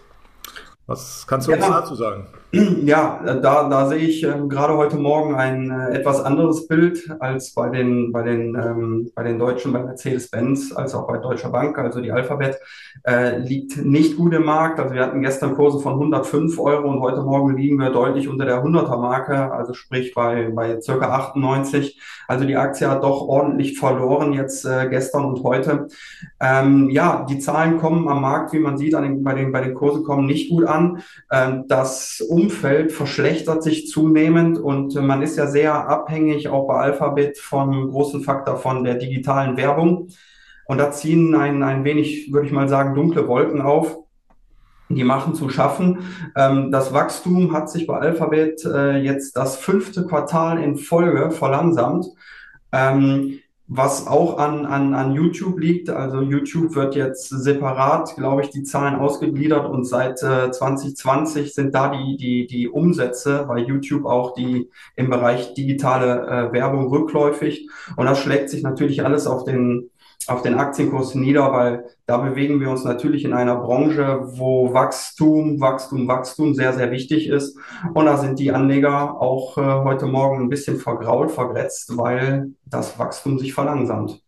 Was 0.87 1.25
kannst 1.27 1.47
du 1.47 1.51
ja. 1.51 1.57
uns 1.57 1.67
dazu 1.67 1.95
sagen? 1.95 2.27
Ja, 2.85 3.21
da, 3.25 3.67
da 3.69 3.87
sehe 3.87 3.99
ich 3.99 4.23
ähm, 4.23 4.49
gerade 4.49 4.77
heute 4.77 4.97
Morgen 4.97 5.35
ein 5.35 5.71
äh, 5.71 5.97
etwas 5.97 6.21
anderes 6.21 6.67
Bild 6.67 7.09
als 7.19 7.53
bei 7.53 7.69
den, 7.69 8.11
bei 8.11 8.23
den, 8.23 8.55
ähm, 8.55 9.11
bei 9.15 9.23
den 9.23 9.39
Deutschen, 9.39 9.73
bei 9.73 9.83
Mercedes-Benz, 9.83 10.71
als 10.73 10.93
auch 10.93 11.07
bei 11.07 11.17
Deutscher 11.17 11.49
Bank. 11.49 11.77
Also 11.77 12.01
die 12.01 12.11
Alphabet 12.11 12.59
äh, 13.05 13.39
liegt 13.39 13.83
nicht 13.83 14.17
gut 14.17 14.33
im 14.33 14.45
Markt. 14.45 14.79
Also 14.79 14.93
wir 14.93 15.01
hatten 15.01 15.21
gestern 15.21 15.55
Kurse 15.55 15.79
von 15.79 15.93
105 15.93 16.59
Euro 16.59 16.89
und 16.89 16.99
heute 16.99 17.21
Morgen 17.23 17.57
liegen 17.57 17.77
wir 17.79 17.89
deutlich 17.89 18.27
unter 18.27 18.45
der 18.45 18.63
100er 18.63 18.97
Marke, 18.97 19.51
also 19.51 19.73
sprich 19.73 20.13
bei, 20.13 20.51
bei 20.53 20.79
circa 20.81 21.09
98. 21.09 21.99
Also 22.27 22.45
die 22.45 22.55
Aktie 22.55 22.89
hat 22.89 23.03
doch 23.03 23.21
ordentlich 23.21 23.77
verloren 23.77 24.33
jetzt 24.33 24.65
äh, 24.65 24.87
gestern 24.89 25.25
und 25.25 25.43
heute. 25.43 25.87
Ähm, 26.39 26.89
ja, 26.89 27.25
die 27.29 27.39
Zahlen 27.39 27.77
kommen 27.77 28.07
am 28.07 28.21
Markt, 28.21 28.53
wie 28.53 28.59
man 28.59 28.77
sieht, 28.77 28.95
an 28.95 29.03
den, 29.03 29.23
bei, 29.23 29.33
den, 29.33 29.51
bei 29.51 29.61
den 29.61 29.73
Kursen 29.73 30.03
kommen 30.03 30.25
nicht 30.25 30.49
gut 30.49 30.65
an. 30.65 31.01
Ähm, 31.31 31.65
das 31.67 32.19
Umfeld 32.35 32.91
verschlechtert 32.91 33.63
sich 33.63 33.87
zunehmend 33.87 34.57
und 34.57 34.95
man 34.95 35.21
ist 35.21 35.37
ja 35.37 35.47
sehr 35.47 35.87
abhängig 35.87 36.49
auch 36.49 36.67
bei 36.67 36.75
Alphabet 36.75 37.37
vom 37.37 37.89
großen 37.89 38.21
Faktor 38.21 38.57
von 38.57 38.83
der 38.83 38.95
digitalen 38.95 39.55
Werbung. 39.55 40.09
Und 40.67 40.79
da 40.79 40.91
ziehen 40.91 41.35
ein, 41.35 41.63
ein 41.63 41.83
wenig, 41.83 42.33
würde 42.33 42.47
ich 42.47 42.53
mal 42.53 42.67
sagen, 42.67 42.95
dunkle 42.95 43.27
Wolken 43.27 43.61
auf 43.61 43.97
die 44.89 45.03
machen 45.03 45.33
zu 45.33 45.49
schaffen. 45.49 45.99
Ähm, 46.35 46.71
das 46.71 46.93
Wachstum 46.93 47.53
hat 47.53 47.69
sich 47.69 47.87
bei 47.87 47.97
Alphabet 47.97 48.63
äh, 48.65 48.97
jetzt 48.97 49.35
das 49.35 49.57
fünfte 49.57 50.05
Quartal 50.05 50.61
in 50.61 50.77
Folge 50.77 51.31
verlangsamt. 51.31 52.05
Ähm, 52.71 53.39
was 53.67 54.05
auch 54.05 54.37
an, 54.37 54.65
an, 54.65 54.93
an 54.93 55.13
YouTube 55.13 55.59
liegt. 55.59 55.89
Also 55.89 56.21
YouTube 56.21 56.75
wird 56.75 56.95
jetzt 56.95 57.29
separat, 57.29 58.15
glaube 58.15 58.43
ich, 58.43 58.49
die 58.51 58.63
Zahlen 58.63 58.95
ausgegliedert 58.95 59.67
und 59.67 59.85
seit 59.85 60.21
äh, 60.21 60.51
2020 60.51 61.53
sind 61.53 61.73
da 61.73 61.89
die, 61.89 62.15
die, 62.15 62.45
die 62.45 62.69
Umsätze 62.69 63.45
bei 63.47 63.57
YouTube 63.57 64.05
auch 64.05 64.35
die 64.35 64.69
im 64.95 65.09
Bereich 65.09 65.55
digitale 65.55 66.27
äh, 66.27 66.53
Werbung 66.53 66.87
rückläufig. 66.87 67.67
Und 67.95 68.05
das 68.05 68.19
schlägt 68.19 68.49
sich 68.51 68.61
natürlich 68.61 69.03
alles 69.03 69.25
auf 69.25 69.45
den 69.45 69.89
auf 70.27 70.41
den 70.41 70.55
Aktienkurs 70.55 71.15
nieder, 71.15 71.51
weil 71.51 71.85
da 72.05 72.17
bewegen 72.17 72.59
wir 72.59 72.69
uns 72.69 72.83
natürlich 72.83 73.25
in 73.25 73.33
einer 73.33 73.55
Branche, 73.57 74.21
wo 74.23 74.73
Wachstum, 74.73 75.59
Wachstum, 75.59 76.07
Wachstum 76.07 76.53
sehr, 76.53 76.73
sehr 76.73 76.91
wichtig 76.91 77.27
ist. 77.27 77.57
Und 77.93 78.05
da 78.05 78.17
sind 78.17 78.39
die 78.39 78.51
Anleger 78.51 79.21
auch 79.21 79.57
äh, 79.57 79.61
heute 79.61 80.07
Morgen 80.07 80.41
ein 80.41 80.49
bisschen 80.49 80.77
vergrault, 80.77 81.31
vergrätzt, 81.31 81.97
weil 81.97 82.51
das 82.65 82.97
Wachstum 82.97 83.39
sich 83.39 83.53
verlangsamt. 83.53 84.24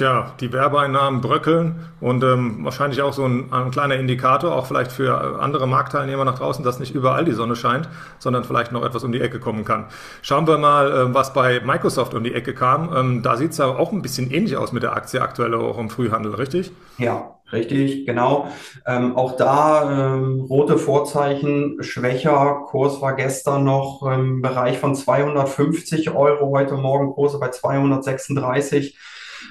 Tja, 0.00 0.32
die 0.40 0.50
Werbeeinnahmen 0.50 1.20
bröckeln 1.20 1.86
und 2.00 2.24
ähm, 2.24 2.64
wahrscheinlich 2.64 3.02
auch 3.02 3.12
so 3.12 3.26
ein, 3.26 3.52
ein, 3.52 3.70
kleiner 3.70 3.96
Indikator, 3.96 4.56
auch 4.56 4.64
vielleicht 4.64 4.92
für 4.92 5.38
andere 5.42 5.68
Marktteilnehmer 5.68 6.24
nach 6.24 6.38
draußen, 6.38 6.64
dass 6.64 6.80
nicht 6.80 6.94
überall 6.94 7.26
die 7.26 7.32
Sonne 7.32 7.54
scheint, 7.54 7.86
sondern 8.18 8.44
vielleicht 8.44 8.72
noch 8.72 8.82
etwas 8.82 9.04
um 9.04 9.12
die 9.12 9.20
Ecke 9.20 9.40
kommen 9.40 9.62
kann. 9.62 9.88
Schauen 10.22 10.46
wir 10.46 10.56
mal, 10.56 10.90
äh, 10.90 11.14
was 11.14 11.34
bei 11.34 11.60
Microsoft 11.60 12.14
um 12.14 12.24
die 12.24 12.32
Ecke 12.32 12.54
kam. 12.54 12.96
Ähm, 12.96 13.22
da 13.22 13.36
sieht 13.36 13.50
es 13.50 13.58
ja 13.58 13.66
auch 13.66 13.92
ein 13.92 14.00
bisschen 14.00 14.30
ähnlich 14.30 14.56
aus 14.56 14.72
mit 14.72 14.82
der 14.82 14.96
Aktie 14.96 15.20
aktuell 15.20 15.52
auch 15.52 15.76
im 15.76 15.90
Frühhandel, 15.90 16.34
richtig? 16.34 16.72
Ja, 16.96 17.36
Richtig, 17.52 18.06
genau. 18.06 18.46
Ähm, 18.86 19.16
auch 19.16 19.36
da 19.36 20.14
ähm, 20.14 20.46
rote 20.48 20.78
Vorzeichen, 20.78 21.82
schwächer. 21.82 22.66
Kurs 22.68 23.00
war 23.00 23.16
gestern 23.16 23.64
noch 23.64 24.02
im 24.04 24.40
Bereich 24.40 24.78
von 24.78 24.94
250 24.94 26.10
Euro, 26.10 26.52
heute 26.52 26.74
Morgen 26.74 27.10
Kurse 27.12 27.40
bei 27.40 27.48
236. 27.48 28.96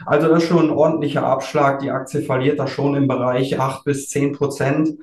Also 0.06 0.28
das 0.28 0.44
ist 0.44 0.50
schon 0.50 0.70
ein 0.70 0.76
ordentlicher 0.76 1.26
Abschlag. 1.26 1.80
Die 1.80 1.92
Aktie 1.92 2.22
verliert 2.22 2.60
da 2.60 2.68
schon 2.68 2.96
im 2.96 3.08
Bereich 3.08 3.60
8 3.60 3.84
bis 3.84 4.10
10 4.10 4.34
Prozent. 4.34 4.98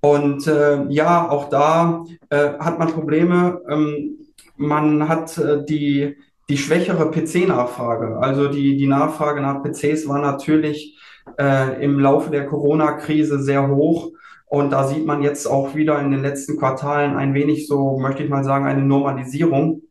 Und 0.00 0.46
äh, 0.46 0.84
ja, 0.88 1.28
auch 1.28 1.48
da 1.48 2.04
äh, 2.28 2.54
hat 2.58 2.78
man 2.78 2.88
Probleme. 2.88 3.60
Ähm, 3.68 4.18
man 4.56 5.08
hat 5.08 5.38
äh, 5.38 5.64
die, 5.64 6.16
die 6.48 6.58
schwächere 6.58 7.10
PC-Nachfrage. 7.10 8.18
Also 8.18 8.48
die, 8.48 8.76
die 8.76 8.86
Nachfrage 8.86 9.40
nach 9.40 9.62
PCs 9.62 10.08
war 10.08 10.18
natürlich 10.18 10.98
äh, 11.38 11.84
im 11.84 12.00
Laufe 12.00 12.30
der 12.30 12.46
Corona-Krise 12.46 13.40
sehr 13.42 13.68
hoch. 13.68 14.10
Und 14.46 14.70
da 14.70 14.86
sieht 14.86 15.06
man 15.06 15.22
jetzt 15.22 15.46
auch 15.46 15.74
wieder 15.74 15.98
in 16.00 16.10
den 16.10 16.20
letzten 16.20 16.58
Quartalen 16.58 17.16
ein 17.16 17.32
wenig 17.32 17.66
so, 17.66 17.98
möchte 17.98 18.22
ich 18.22 18.28
mal 18.28 18.44
sagen, 18.44 18.66
eine 18.66 18.82
Normalisierung. 18.82 19.82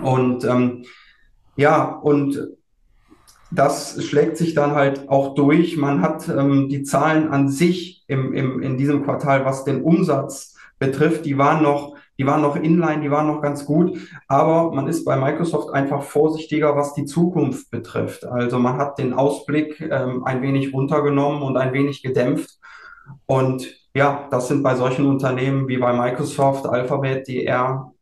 Und 0.00 0.44
ähm, 0.44 0.84
ja, 1.56 1.84
und 1.84 2.38
das 3.54 4.02
schlägt 4.04 4.36
sich 4.36 4.54
dann 4.54 4.74
halt 4.74 5.08
auch 5.08 5.34
durch. 5.34 5.76
Man 5.76 6.00
hat 6.00 6.28
ähm, 6.28 6.68
die 6.68 6.82
Zahlen 6.82 7.28
an 7.28 7.48
sich 7.48 8.04
im, 8.08 8.32
im, 8.34 8.60
in 8.60 8.76
diesem 8.76 9.04
Quartal, 9.04 9.44
was 9.44 9.64
den 9.64 9.82
Umsatz 9.82 10.56
betrifft, 10.78 11.24
die 11.24 11.38
waren 11.38 11.62
noch, 11.62 11.94
die 12.18 12.26
waren 12.26 12.42
noch 12.42 12.56
inline, 12.56 13.02
die 13.02 13.10
waren 13.10 13.26
noch 13.26 13.40
ganz 13.40 13.64
gut. 13.64 13.96
Aber 14.28 14.72
man 14.72 14.88
ist 14.88 15.04
bei 15.04 15.16
Microsoft 15.16 15.72
einfach 15.72 16.02
vorsichtiger, 16.02 16.76
was 16.76 16.94
die 16.94 17.04
Zukunft 17.04 17.70
betrifft. 17.70 18.24
Also 18.24 18.58
man 18.58 18.76
hat 18.76 18.98
den 18.98 19.12
Ausblick 19.12 19.80
ähm, 19.80 20.24
ein 20.24 20.42
wenig 20.42 20.72
runtergenommen 20.72 21.42
und 21.42 21.56
ein 21.56 21.72
wenig 21.72 22.02
gedämpft. 22.02 22.58
Und 23.26 23.68
ja, 23.94 24.26
das 24.30 24.48
sind 24.48 24.62
bei 24.62 24.74
solchen 24.74 25.06
Unternehmen 25.06 25.68
wie 25.68 25.78
bei 25.78 25.92
Microsoft, 25.92 26.66
Alphabet, 26.66 27.28
die 27.28 27.44
eher 27.44 27.92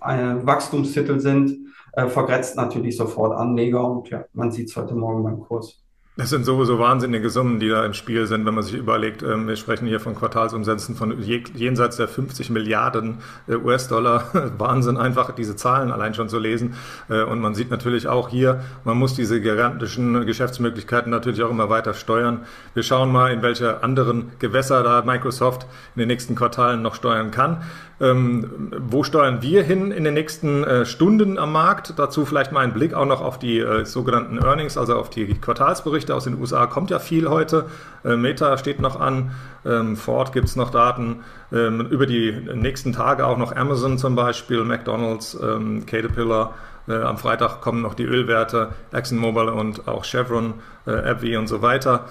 äh, 0.00 0.34
Wachstumstitel 0.42 1.20
sind, 1.20 1.67
äh, 1.92 2.08
vergrätzt 2.08 2.56
natürlich 2.56 2.96
sofort 2.96 3.36
Anleger 3.36 3.88
und 3.90 4.08
ja, 4.10 4.24
man 4.32 4.52
sieht 4.52 4.68
es 4.68 4.76
heute 4.76 4.94
Morgen 4.94 5.22
beim 5.22 5.40
Kurs. 5.40 5.84
Das 6.18 6.30
sind 6.30 6.44
sowieso 6.44 6.80
wahnsinnige 6.80 7.30
Summen, 7.30 7.60
die 7.60 7.68
da 7.68 7.84
im 7.84 7.94
Spiel 7.94 8.26
sind, 8.26 8.44
wenn 8.44 8.52
man 8.52 8.64
sich 8.64 8.74
überlegt, 8.74 9.22
ähm, 9.22 9.46
wir 9.46 9.54
sprechen 9.54 9.86
hier 9.86 10.00
von 10.00 10.16
Quartalsumsätzen 10.16 10.96
von 10.96 11.16
jenseits 11.22 11.96
der 11.96 12.08
50 12.08 12.50
Milliarden 12.50 13.18
äh, 13.46 13.54
US-Dollar. 13.54 14.24
Wahnsinn, 14.58 14.96
einfach 14.96 15.30
diese 15.30 15.54
Zahlen 15.54 15.92
allein 15.92 16.14
schon 16.14 16.28
zu 16.28 16.40
lesen. 16.40 16.74
Äh, 17.08 17.22
und 17.22 17.38
man 17.38 17.54
sieht 17.54 17.70
natürlich 17.70 18.08
auch 18.08 18.30
hier, 18.30 18.64
man 18.82 18.98
muss 18.98 19.14
diese 19.14 19.40
gigantischen 19.40 20.26
Geschäftsmöglichkeiten 20.26 21.08
natürlich 21.08 21.40
auch 21.44 21.50
immer 21.50 21.70
weiter 21.70 21.94
steuern. 21.94 22.40
Wir 22.74 22.82
schauen 22.82 23.12
mal, 23.12 23.32
in 23.32 23.42
welche 23.42 23.84
anderen 23.84 24.32
Gewässer 24.40 24.82
da 24.82 25.02
Microsoft 25.02 25.68
in 25.94 26.00
den 26.00 26.08
nächsten 26.08 26.34
Quartalen 26.34 26.82
noch 26.82 26.96
steuern 26.96 27.30
kann. 27.30 27.62
Ähm, 28.00 28.72
wo 28.78 29.02
steuern 29.02 29.42
wir 29.42 29.64
hin 29.64 29.90
in 29.90 30.04
den 30.04 30.14
nächsten 30.14 30.62
äh, 30.62 30.86
Stunden 30.86 31.36
am 31.36 31.52
Markt? 31.52 31.94
Dazu 31.96 32.24
vielleicht 32.24 32.52
mal 32.52 32.60
ein 32.60 32.72
Blick 32.72 32.94
auch 32.94 33.06
noch 33.06 33.20
auf 33.20 33.40
die 33.40 33.58
äh, 33.58 33.84
sogenannten 33.84 34.38
Earnings, 34.38 34.78
also 34.78 34.94
auf 34.94 35.10
die 35.10 35.34
Quartalsberichte 35.34 36.07
aus 36.14 36.24
den 36.24 36.38
USA. 36.40 36.66
Kommt 36.66 36.90
ja 36.90 36.98
viel 36.98 37.28
heute. 37.28 37.66
Äh, 38.04 38.16
Meta 38.16 38.56
steht 38.58 38.80
noch 38.80 38.98
an. 38.98 39.32
Ähm, 39.64 39.96
Ford 39.96 40.32
gibt 40.32 40.48
es 40.48 40.56
noch 40.56 40.70
Daten. 40.70 41.20
Ähm, 41.52 41.80
über 41.86 42.06
die 42.06 42.32
nächsten 42.54 42.92
Tage 42.92 43.26
auch 43.26 43.38
noch 43.38 43.54
Amazon 43.54 43.98
zum 43.98 44.14
Beispiel, 44.14 44.64
McDonald's, 44.64 45.38
ähm, 45.40 45.86
Caterpillar. 45.86 46.54
Äh, 46.88 47.02
am 47.02 47.18
Freitag 47.18 47.60
kommen 47.60 47.82
noch 47.82 47.94
die 47.94 48.04
Ölwerte, 48.04 48.70
ExxonMobil 48.92 49.48
und 49.48 49.88
auch 49.88 50.04
Chevron, 50.04 50.54
äh, 50.86 50.92
AbbVie 50.92 51.36
und 51.36 51.46
so 51.46 51.60
weiter. 51.60 52.06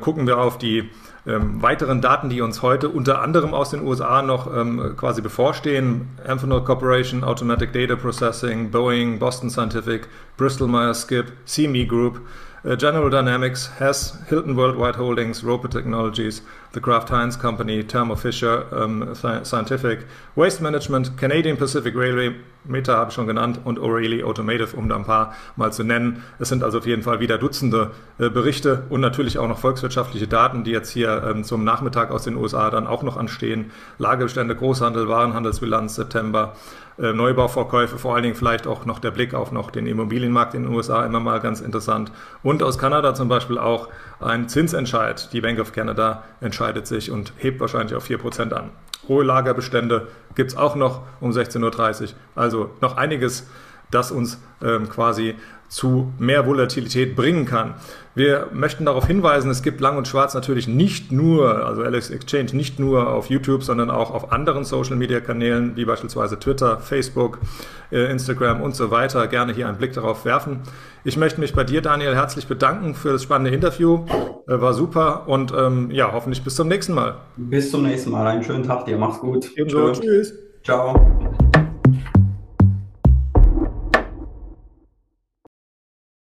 Gucken 0.00 0.26
wir 0.26 0.38
auf 0.38 0.58
die 0.58 0.90
weiteren 1.24 2.00
Daten, 2.00 2.30
die 2.30 2.40
uns 2.40 2.62
heute 2.62 2.88
unter 2.88 3.22
anderem 3.22 3.54
aus 3.54 3.70
den 3.70 3.86
USA 3.86 4.22
noch 4.22 4.50
quasi 4.96 5.22
bevorstehen. 5.22 6.08
Amphenol 6.26 6.64
Corporation, 6.64 7.22
Automatic 7.22 7.72
Data 7.72 7.94
Processing, 7.94 8.72
Boeing, 8.72 9.20
Boston 9.20 9.48
Scientific, 9.48 10.08
Bristol 10.36 10.66
Myers 10.66 11.02
Squibb, 11.02 11.26
CME 11.44 11.86
Group, 11.86 12.22
uh, 12.64 12.76
General 12.76 13.10
Dynamics, 13.10 13.68
Hess, 13.78 14.18
Hilton 14.28 14.56
Worldwide 14.56 14.96
Holdings, 14.96 15.44
Roper 15.44 15.68
Technologies, 15.68 16.42
the 16.72 16.80
Kraft 16.80 17.10
Heinz 17.10 17.38
Company, 17.38 17.82
Thermo 17.84 18.14
Fisher 18.14 18.66
um, 18.72 19.14
Scientific, 19.14 20.06
Waste 20.36 20.62
Management, 20.62 21.16
Canadian 21.16 21.56
Pacific 21.56 21.94
Railway, 21.94 22.34
Meta 22.64 22.96
habe 22.96 23.08
ich 23.08 23.14
schon 23.14 23.26
genannt 23.26 23.60
und 23.64 23.78
O'Reilly 23.80 24.22
Automotive, 24.22 24.76
um 24.76 24.88
da 24.88 24.96
ein 24.96 25.04
paar 25.04 25.34
mal 25.56 25.72
zu 25.72 25.82
nennen. 25.82 26.22
Es 26.38 26.48
sind 26.48 26.62
also 26.62 26.78
auf 26.78 26.86
jeden 26.86 27.02
Fall 27.02 27.18
wieder 27.18 27.36
Dutzende 27.36 27.90
äh, 28.18 28.30
Berichte 28.30 28.84
und 28.88 29.00
natürlich 29.00 29.38
auch 29.38 29.48
noch 29.48 29.58
volkswirtschaftliche 29.58 30.28
Daten, 30.28 30.62
die 30.62 30.70
jetzt 30.70 30.90
hier 30.90 31.24
ähm, 31.28 31.42
zum 31.42 31.64
Nachmittag 31.64 32.10
aus 32.10 32.22
den 32.22 32.36
USA 32.36 32.70
dann 32.70 32.86
auch 32.86 33.02
noch 33.02 33.16
anstehen. 33.16 33.72
Lagerbestände, 33.98 34.54
Großhandel, 34.54 35.08
Warenhandelsbilanz 35.08 35.96
September, 35.96 36.54
Neubauverkäufe, 37.10 37.98
vor 37.98 38.14
allen 38.14 38.22
Dingen 38.22 38.34
vielleicht 38.36 38.66
auch 38.66 38.86
noch 38.86 39.00
der 39.00 39.10
Blick 39.10 39.34
auf 39.34 39.50
noch 39.50 39.70
den 39.70 39.86
Immobilienmarkt 39.86 40.54
in 40.54 40.62
den 40.62 40.72
USA 40.72 41.04
immer 41.04 41.18
mal 41.18 41.40
ganz 41.40 41.60
interessant. 41.60 42.12
Und 42.42 42.62
aus 42.62 42.78
Kanada 42.78 43.14
zum 43.14 43.28
Beispiel 43.28 43.58
auch 43.58 43.88
ein 44.20 44.48
Zinsentscheid. 44.48 45.32
Die 45.32 45.40
Bank 45.40 45.58
of 45.58 45.72
Canada 45.72 46.22
entscheidet 46.40 46.86
sich 46.86 47.10
und 47.10 47.32
hebt 47.38 47.60
wahrscheinlich 47.60 47.96
auf 47.96 48.08
4% 48.08 48.52
an. 48.52 48.70
Hohe 49.08 49.24
Lagerbestände 49.24 50.06
gibt 50.36 50.52
es 50.52 50.56
auch 50.56 50.76
noch 50.76 51.02
um 51.20 51.32
16.30 51.32 52.02
Uhr. 52.02 52.08
Also 52.36 52.70
noch 52.80 52.96
einiges, 52.96 53.48
das 53.90 54.12
uns 54.12 54.40
ähm, 54.62 54.88
quasi 54.88 55.34
zu 55.72 56.12
mehr 56.18 56.46
Volatilität 56.46 57.16
bringen 57.16 57.46
kann. 57.46 57.74
Wir 58.14 58.48
möchten 58.52 58.84
darauf 58.84 59.06
hinweisen, 59.06 59.50
es 59.50 59.62
gibt 59.62 59.80
Lang 59.80 59.96
und 59.96 60.06
Schwarz 60.06 60.34
natürlich 60.34 60.68
nicht 60.68 61.10
nur, 61.10 61.64
also 61.64 61.82
Alex 61.82 62.10
Exchange 62.10 62.50
nicht 62.52 62.78
nur 62.78 63.08
auf 63.08 63.30
YouTube, 63.30 63.62
sondern 63.62 63.90
auch 63.90 64.10
auf 64.10 64.32
anderen 64.32 64.64
Social 64.64 64.96
Media 64.96 65.20
Kanälen, 65.20 65.74
wie 65.74 65.86
beispielsweise 65.86 66.38
Twitter, 66.38 66.78
Facebook, 66.78 67.38
äh, 67.90 68.10
Instagram 68.10 68.60
und 68.60 68.76
so 68.76 68.90
weiter. 68.90 69.26
Gerne 69.28 69.54
hier 69.54 69.66
einen 69.66 69.78
Blick 69.78 69.94
darauf 69.94 70.26
werfen. 70.26 70.60
Ich 71.04 71.16
möchte 71.16 71.40
mich 71.40 71.54
bei 71.54 71.64
dir, 71.64 71.80
Daniel, 71.80 72.14
herzlich 72.14 72.46
bedanken 72.46 72.94
für 72.94 73.12
das 73.12 73.22
spannende 73.22 73.50
Interview. 73.50 74.04
Äh, 74.46 74.60
war 74.60 74.74
super 74.74 75.26
und 75.26 75.54
ähm, 75.56 75.90
ja, 75.90 76.12
hoffentlich 76.12 76.44
bis 76.44 76.54
zum 76.54 76.68
nächsten 76.68 76.92
Mal. 76.92 77.14
Bis 77.38 77.70
zum 77.70 77.84
nächsten 77.84 78.10
Mal. 78.10 78.26
Einen 78.26 78.44
schönen 78.44 78.64
Tag 78.64 78.84
dir. 78.84 78.98
Mach's 78.98 79.20
gut. 79.20 79.50
Ebenso. 79.56 79.90
Tschüss. 79.92 80.34
Ciao. 80.62 81.31